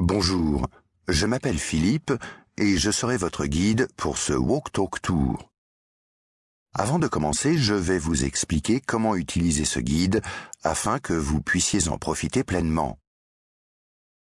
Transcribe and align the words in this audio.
Bonjour, 0.00 0.68
je 1.08 1.26
m'appelle 1.26 1.58
Philippe 1.58 2.12
et 2.56 2.76
je 2.76 2.92
serai 2.92 3.16
votre 3.16 3.46
guide 3.46 3.88
pour 3.96 4.16
ce 4.16 4.32
Walk 4.32 4.70
Talk 4.70 5.02
Tour. 5.02 5.50
Avant 6.72 7.00
de 7.00 7.08
commencer, 7.08 7.58
je 7.58 7.74
vais 7.74 7.98
vous 7.98 8.24
expliquer 8.24 8.80
comment 8.80 9.16
utiliser 9.16 9.64
ce 9.64 9.80
guide 9.80 10.22
afin 10.62 11.00
que 11.00 11.14
vous 11.14 11.42
puissiez 11.42 11.88
en 11.88 11.98
profiter 11.98 12.44
pleinement. 12.44 13.00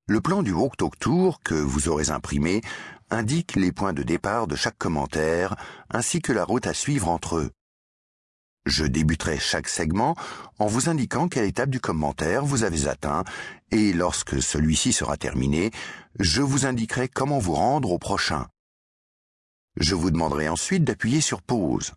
Le 0.09 0.19
plan 0.19 0.43
du 0.43 0.51
Walk 0.51 0.75
Talk 0.75 0.99
Tour 0.99 1.39
que 1.41 1.55
vous 1.55 1.87
aurez 1.87 2.09
imprimé 2.09 2.59
indique 3.09 3.55
les 3.55 3.71
points 3.71 3.93
de 3.93 4.03
départ 4.03 4.47
de 4.47 4.57
chaque 4.57 4.77
commentaire 4.77 5.55
ainsi 5.89 6.21
que 6.21 6.33
la 6.33 6.43
route 6.43 6.67
à 6.67 6.73
suivre 6.73 7.07
entre 7.07 7.37
eux. 7.37 7.51
Je 8.65 8.85
débuterai 8.85 9.39
chaque 9.39 9.67
segment 9.67 10.15
en 10.57 10.67
vous 10.67 10.89
indiquant 10.89 11.27
quelle 11.27 11.45
étape 11.45 11.69
du 11.69 11.81
commentaire 11.81 12.45
vous 12.45 12.63
avez 12.63 12.87
atteint 12.87 13.23
et 13.71 13.91
lorsque 13.91 14.41
celui-ci 14.41 14.93
sera 14.93 15.17
terminé, 15.17 15.71
je 16.19 16.41
vous 16.41 16.65
indiquerai 16.65 17.09
comment 17.09 17.39
vous 17.39 17.53
rendre 17.53 17.91
au 17.91 17.99
prochain. 17.99 18.47
Je 19.75 19.95
vous 19.95 20.11
demanderai 20.11 20.47
ensuite 20.47 20.83
d'appuyer 20.83 21.19
sur 21.19 21.41
pause. 21.41 21.93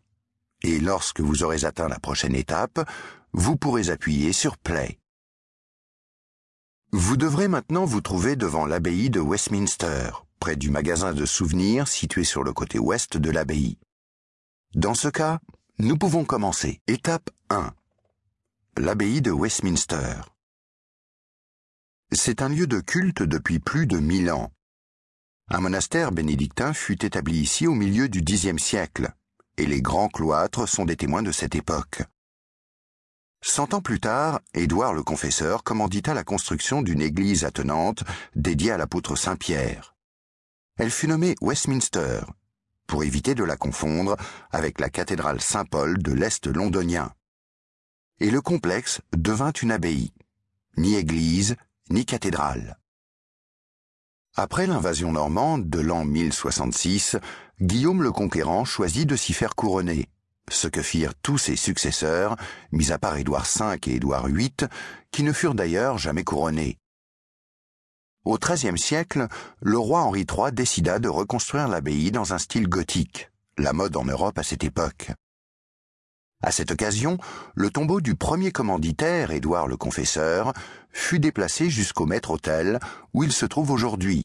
Et 0.62 0.80
lorsque 0.80 1.20
vous 1.20 1.42
aurez 1.42 1.64
atteint 1.64 1.88
la 1.88 2.00
prochaine 2.00 2.34
étape, 2.34 2.88
vous 3.32 3.56
pourrez 3.56 3.90
appuyer 3.90 4.32
sur 4.32 4.56
play. 4.56 4.98
Vous 6.92 7.16
devrez 7.16 7.46
maintenant 7.46 7.84
vous 7.84 8.00
trouver 8.00 8.36
devant 8.36 8.64
l'abbaye 8.64 9.10
de 9.10 9.20
Westminster, 9.20 10.10
près 10.40 10.56
du 10.56 10.70
magasin 10.70 11.12
de 11.12 11.26
souvenirs 11.26 11.88
situé 11.88 12.24
sur 12.24 12.42
le 12.42 12.52
côté 12.52 12.78
ouest 12.78 13.18
de 13.18 13.30
l'abbaye. 13.30 13.78
Dans 14.74 14.94
ce 14.94 15.08
cas, 15.08 15.40
nous 15.78 15.98
pouvons 15.98 16.24
commencer. 16.24 16.80
Étape 16.86 17.28
1. 17.50 17.74
L'abbaye 18.78 19.20
de 19.20 19.30
Westminster. 19.30 20.22
C'est 22.12 22.40
un 22.40 22.48
lieu 22.48 22.66
de 22.66 22.80
culte 22.80 23.22
depuis 23.22 23.58
plus 23.58 23.86
de 23.86 23.98
mille 23.98 24.30
ans. 24.30 24.52
Un 25.48 25.60
monastère 25.60 26.12
bénédictin 26.12 26.72
fut 26.72 27.04
établi 27.04 27.40
ici 27.40 27.66
au 27.66 27.74
milieu 27.74 28.08
du 28.08 28.22
Xe 28.22 28.56
siècle, 28.56 29.12
et 29.58 29.66
les 29.66 29.82
grands 29.82 30.08
cloîtres 30.08 30.66
sont 30.66 30.86
des 30.86 30.96
témoins 30.96 31.22
de 31.22 31.32
cette 31.32 31.54
époque. 31.54 32.02
Cent 33.42 33.74
ans 33.74 33.82
plus 33.82 34.00
tard, 34.00 34.40
Édouard 34.54 34.94
le 34.94 35.02
Confesseur 35.02 35.62
commandita 35.62 36.14
la 36.14 36.24
construction 36.24 36.80
d'une 36.80 37.02
église 37.02 37.44
attenante 37.44 38.02
dédiée 38.34 38.72
à 38.72 38.78
l'apôtre 38.78 39.14
Saint-Pierre. 39.14 39.94
Elle 40.78 40.90
fut 40.90 41.06
nommée 41.06 41.36
Westminster 41.42 42.20
pour 42.86 43.04
éviter 43.04 43.34
de 43.34 43.44
la 43.44 43.56
confondre 43.56 44.16
avec 44.50 44.80
la 44.80 44.90
cathédrale 44.90 45.40
Saint-Paul 45.40 46.02
de 46.02 46.12
l'Est 46.12 46.46
londonien. 46.46 47.12
Et 48.20 48.30
le 48.30 48.40
complexe 48.40 49.00
devint 49.16 49.52
une 49.52 49.72
abbaye, 49.72 50.12
ni 50.76 50.94
église, 50.94 51.56
ni 51.90 52.04
cathédrale. 52.04 52.78
Après 54.34 54.66
l'invasion 54.66 55.12
normande 55.12 55.68
de 55.70 55.80
l'an 55.80 56.04
1066, 56.04 57.16
Guillaume 57.60 58.02
le 58.02 58.12
Conquérant 58.12 58.64
choisit 58.64 59.08
de 59.08 59.16
s'y 59.16 59.32
faire 59.32 59.54
couronner, 59.54 60.08
ce 60.50 60.68
que 60.68 60.82
firent 60.82 61.14
tous 61.14 61.38
ses 61.38 61.56
successeurs, 61.56 62.36
mis 62.70 62.92
à 62.92 62.98
part 62.98 63.16
Édouard 63.16 63.46
V 63.46 63.78
et 63.86 63.94
Édouard 63.96 64.26
VIII, 64.26 64.50
qui 65.10 65.22
ne 65.22 65.32
furent 65.32 65.54
d'ailleurs 65.54 65.96
jamais 65.98 66.24
couronnés. 66.24 66.78
Au 68.26 68.38
XIIIe 68.38 68.76
siècle, 68.76 69.28
le 69.60 69.78
roi 69.78 70.00
Henri 70.02 70.26
III 70.28 70.50
décida 70.50 70.98
de 70.98 71.08
reconstruire 71.08 71.68
l'abbaye 71.68 72.10
dans 72.10 72.32
un 72.32 72.38
style 72.38 72.68
gothique, 72.68 73.30
la 73.56 73.72
mode 73.72 73.96
en 73.96 74.04
Europe 74.04 74.36
à 74.36 74.42
cette 74.42 74.64
époque. 74.64 75.12
À 76.42 76.50
cette 76.50 76.72
occasion, 76.72 77.18
le 77.54 77.70
tombeau 77.70 78.00
du 78.00 78.16
premier 78.16 78.50
commanditaire, 78.50 79.30
Édouard 79.30 79.68
le 79.68 79.76
Confesseur, 79.76 80.54
fut 80.90 81.20
déplacé 81.20 81.70
jusqu'au 81.70 82.04
maître-autel 82.04 82.80
où 83.14 83.22
il 83.22 83.30
se 83.30 83.46
trouve 83.46 83.70
aujourd'hui. 83.70 84.24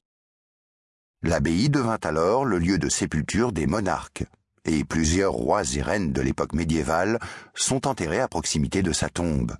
L'abbaye 1.22 1.70
devint 1.70 2.00
alors 2.02 2.44
le 2.44 2.58
lieu 2.58 2.80
de 2.80 2.90
sépulture 2.90 3.52
des 3.52 3.68
monarques, 3.68 4.26
et 4.66 4.84
plusieurs 4.84 5.34
rois 5.34 5.76
et 5.76 5.82
reines 5.84 6.12
de 6.12 6.22
l'époque 6.22 6.54
médiévale 6.54 7.20
sont 7.54 7.86
enterrés 7.86 8.20
à 8.20 8.28
proximité 8.28 8.82
de 8.82 8.94
sa 8.94 9.10
tombe. 9.10 9.56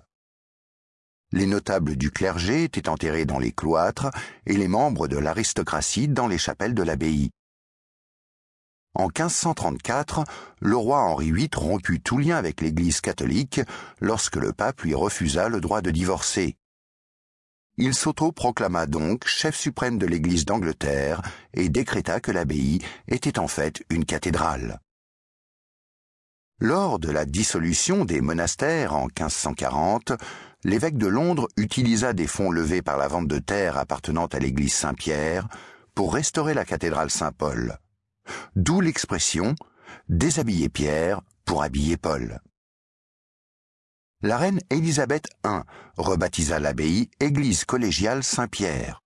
Les 1.32 1.46
notables 1.46 1.96
du 1.96 2.10
clergé 2.10 2.64
étaient 2.64 2.90
enterrés 2.90 3.24
dans 3.24 3.38
les 3.38 3.52
cloîtres 3.52 4.10
et 4.46 4.56
les 4.56 4.68
membres 4.68 5.08
de 5.08 5.16
l'aristocratie 5.16 6.08
dans 6.08 6.28
les 6.28 6.38
chapelles 6.38 6.74
de 6.74 6.82
l'abbaye. 6.82 7.30
En 8.94 9.04
1534, 9.04 10.24
le 10.60 10.76
roi 10.76 10.98
Henri 10.98 11.32
VIII 11.32 11.48
romput 11.54 12.00
tout 12.00 12.18
lien 12.18 12.36
avec 12.36 12.60
l'Église 12.60 13.00
catholique 13.00 13.62
lorsque 14.00 14.36
le 14.36 14.52
pape 14.52 14.82
lui 14.82 14.94
refusa 14.94 15.48
le 15.48 15.62
droit 15.62 15.80
de 15.80 15.90
divorcer. 15.90 16.56
Il 17.78 17.94
s'auto-proclama 17.94 18.84
donc 18.84 19.26
chef 19.26 19.56
suprême 19.56 19.96
de 19.96 20.04
l'Église 20.04 20.44
d'Angleterre 20.44 21.22
et 21.54 21.70
décréta 21.70 22.20
que 22.20 22.30
l'abbaye 22.30 22.80
était 23.08 23.38
en 23.38 23.48
fait 23.48 23.82
une 23.88 24.04
cathédrale. 24.04 24.78
Lors 26.58 26.98
de 26.98 27.10
la 27.10 27.24
dissolution 27.24 28.04
des 28.04 28.20
monastères 28.20 28.94
en 28.94 29.06
1540, 29.06 30.12
l'évêque 30.64 30.96
de 30.96 31.06
Londres 31.06 31.48
utilisa 31.56 32.12
des 32.12 32.26
fonds 32.26 32.50
levés 32.50 32.82
par 32.82 32.96
la 32.96 33.08
vente 33.08 33.28
de 33.28 33.38
terres 33.38 33.76
appartenant 33.76 34.26
à 34.26 34.38
l'église 34.38 34.74
Saint-Pierre 34.74 35.48
pour 35.94 36.14
restaurer 36.14 36.54
la 36.54 36.64
cathédrale 36.64 37.10
Saint-Paul. 37.10 37.78
D'où 38.54 38.80
l'expression 38.80 39.54
déshabiller 40.08 40.68
Pierre 40.68 41.20
pour 41.44 41.62
habiller 41.62 41.96
Paul. 41.96 42.40
La 44.22 44.38
reine 44.38 44.60
Élisabeth 44.70 45.26
I 45.44 45.60
rebaptisa 45.96 46.60
l'abbaye 46.60 47.10
Église 47.18 47.64
collégiale 47.64 48.22
Saint-Pierre. 48.22 49.00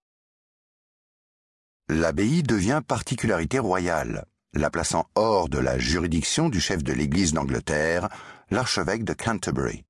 L'abbaye 1.88 2.42
devient 2.42 2.82
particularité 2.86 3.58
royale, 3.58 4.26
la 4.52 4.70
plaçant 4.70 5.06
hors 5.14 5.48
de 5.48 5.58
la 5.58 5.78
juridiction 5.78 6.50
du 6.50 6.60
chef 6.60 6.82
de 6.82 6.92
l'Église 6.92 7.32
d'Angleterre, 7.32 8.08
l'archevêque 8.50 9.04
de 9.04 9.14
Canterbury. 9.14 9.85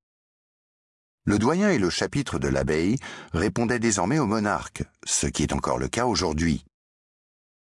Le 1.29 1.41
doyen 1.41 1.71
et 1.71 1.79
le 1.79 1.91
chapitre 1.91 2.39
de 2.39 2.47
l'abbaye 2.47 2.99
répondaient 3.33 3.81
désormais 3.81 4.21
au 4.21 4.27
monarque, 4.27 4.85
ce 5.05 5.27
qui 5.27 5.43
est 5.43 5.53
encore 5.53 5.77
le 5.77 5.89
cas 5.89 6.07
aujourd'hui. 6.07 6.65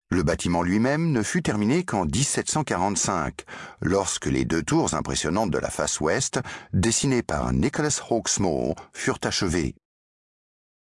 Le 0.08 0.22
bâtiment 0.22 0.62
lui-même 0.62 1.10
ne 1.10 1.24
fut 1.24 1.42
terminé 1.42 1.84
qu'en 1.84 2.04
1745, 2.04 3.44
lorsque 3.80 4.26
les 4.26 4.44
deux 4.44 4.62
tours 4.62 4.94
impressionnantes 4.94 5.50
de 5.50 5.58
la 5.58 5.68
face 5.68 5.98
ouest, 5.98 6.38
dessinées 6.72 7.24
par 7.24 7.52
Nicholas 7.52 8.00
Hawksmoor, 8.08 8.76
furent 8.92 9.18
achevées. 9.24 9.74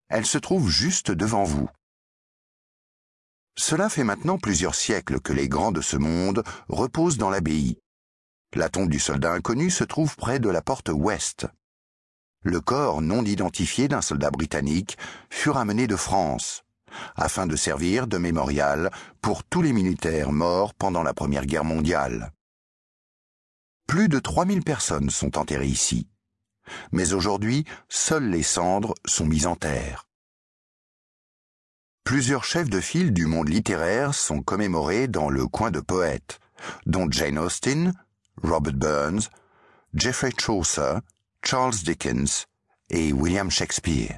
Elles 0.08 0.26
se 0.26 0.38
trouvent 0.38 0.70
juste 0.70 1.12
devant 1.12 1.44
vous. 1.44 1.70
Cela 3.58 3.90
fait 3.90 4.06
maintenant 4.06 4.38
plusieurs 4.38 4.76
siècles 4.76 5.20
que 5.20 5.34
les 5.34 5.50
grands 5.50 5.74
de 5.74 5.82
ce 5.82 5.98
monde 5.98 6.44
reposent 6.70 7.18
dans 7.18 7.30
l'abbaye. 7.30 7.78
La 8.56 8.70
tombe 8.70 8.90
du 8.90 9.00
soldat 9.00 9.34
inconnu 9.34 9.70
se 9.70 9.84
trouve 9.84 10.16
près 10.16 10.40
de 10.40 10.50
la 10.50 10.62
porte 10.62 10.88
ouest 10.88 11.48
le 12.44 12.62
corps 12.62 13.02
non 13.02 13.24
identifié 13.24 13.88
d'un 13.88 14.02
soldat 14.02 14.30
britannique 14.30 14.98
fut 15.30 15.50
ramené 15.50 15.88
de 15.88 15.96
France, 15.96 16.64
afin 17.16 17.48
de 17.48 17.56
servir 17.56 18.08
de 18.08 18.18
mémorial 18.18 18.92
pour 19.22 19.44
tous 19.44 19.62
les 19.62 19.74
militaires 19.74 20.32
morts 20.32 20.74
pendant 20.74 21.04
la 21.04 21.14
Première 21.14 21.46
Guerre 21.46 21.64
mondiale. 21.64 22.32
Plus 23.88 24.10
de 24.10 24.20
3000 24.20 24.64
personnes 24.64 25.10
sont 25.10 25.38
enterrées 25.38 25.68
ici, 25.68 26.08
mais 26.92 27.14
aujourd'hui, 27.14 27.66
seules 27.90 28.30
les 28.30 28.44
cendres 28.44 28.94
sont 29.06 29.26
mises 29.26 29.48
en 29.48 29.56
terre. 29.56 30.08
Plusieurs 32.04 32.44
chefs 32.44 32.70
de 32.70 32.82
file 32.82 33.14
du 33.14 33.26
monde 33.26 33.50
littéraire 33.50 34.14
sont 34.14 34.42
commémorés 34.42 35.08
dans 35.08 35.30
le 35.30 35.48
coin 35.48 35.72
de 35.72 35.80
poètes, 35.80 36.40
dont 36.86 37.10
Jane 37.10 37.38
Austen, 37.38 37.94
Robert 38.42 38.74
Burns, 38.74 39.30
Geoffrey 39.94 40.32
Chaucer, 40.38 40.96
Charles 41.46 41.76
Dickens 41.84 42.48
et 42.90 43.12
William 43.12 43.52
Shakespeare. 43.52 44.18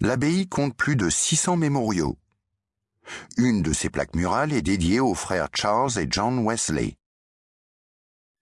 L'abbaye 0.00 0.48
compte 0.48 0.74
plus 0.74 0.96
de 0.96 1.10
600 1.10 1.58
mémoriaux. 1.58 2.16
Une 3.36 3.60
de 3.60 3.74
ces 3.74 3.90
plaques 3.90 4.16
murales 4.16 4.54
est 4.54 4.62
dédiée 4.62 5.00
aux 5.00 5.14
frères 5.14 5.48
Charles 5.54 5.98
et 5.98 6.06
John 6.10 6.46
Wesley. 6.46 6.96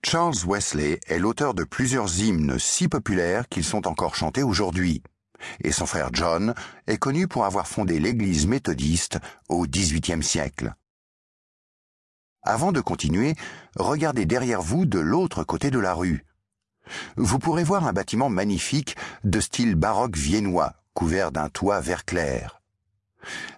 Charles 0.05 0.47
Wesley 0.47 1.01
est 1.09 1.19
l'auteur 1.19 1.55
de 1.55 1.65
plusieurs 1.65 2.21
hymnes 2.21 2.59
si 2.59 2.89
populaires 2.89 3.49
qu'ils 3.49 3.65
sont 3.65 3.89
encore 3.89 4.15
chantés 4.15 4.45
aujourd'hui, 4.45 5.03
et 5.61 5.73
son 5.73 5.87
frère 5.87 6.11
John 6.13 6.55
est 6.87 6.99
connu 6.99 7.27
pour 7.27 7.45
avoir 7.45 7.67
fondé 7.67 7.99
l'église 7.99 8.47
méthodiste 8.47 9.19
au 9.49 9.67
XVIIIe 9.67 10.23
siècle. 10.23 10.73
Avant 12.43 12.71
de 12.71 12.81
continuer, 12.81 13.35
regardez 13.77 14.25
derrière 14.25 14.63
vous 14.63 14.87
de 14.87 15.01
l'autre 15.01 15.43
côté 15.43 15.71
de 15.71 15.81
la 15.81 15.95
rue 15.95 16.25
vous 17.17 17.39
pourrez 17.39 17.65
voir 17.65 17.87
un 17.87 17.93
bâtiment 17.93 18.29
magnifique 18.29 18.97
de 19.25 19.41
style 19.41 19.75
baroque 19.75 20.17
viennois, 20.17 20.75
couvert 20.95 21.33
d'un 21.33 21.49
toit 21.49 21.81
vert 21.81 22.05
clair. 22.05 22.61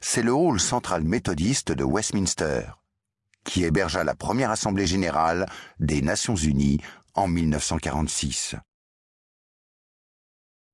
C'est 0.01 0.23
le 0.23 0.33
hall 0.33 0.61
central 0.61 1.05
méthodiste 1.05 1.73
de 1.73 1.85
Westminster, 1.85 2.65
qui 3.45 3.65
hébergea 3.65 4.05
la 4.05 4.15
première 4.15 4.51
assemblée 4.51 4.87
générale 4.87 5.47
des 5.81 6.03
Nations 6.03 6.37
Unies 6.37 6.81
en 7.15 7.29
1946. 7.29 8.57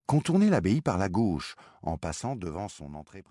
Contournez 0.06 0.50
l'abbaye 0.50 0.81
par 0.81 0.99
la 0.99 1.08
gauche, 1.08 1.55
en 1.82 1.97
passant 1.97 2.35
devant 2.35 2.69
son 2.69 2.94
entrée 2.94 3.23
principale. 3.23 3.29